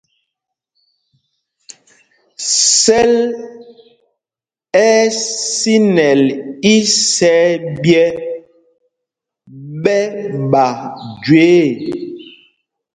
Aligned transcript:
Sɛl 2.81 3.13
ɛ́ 4.85 4.91
ɛ́ 5.01 5.07
sinɛl 5.57 6.21
isɛɛ 6.75 7.43
ɓyɛ́ 7.81 8.09
ɓɛ 9.83 9.97
ɓa 10.51 10.65
jüe 11.23 11.49
ɛ̂. 11.75 11.95